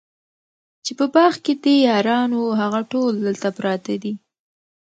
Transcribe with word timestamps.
چي 0.85 0.91
په 0.99 1.05
باغ 1.13 1.33
کي 1.45 1.53
دي 1.63 1.75
یاران 1.87 2.29
وه 2.35 2.51
هغه 2.61 2.79
ټول 2.91 3.13
دلته 3.25 3.47
پراته 3.57 3.95
دي 4.03 4.13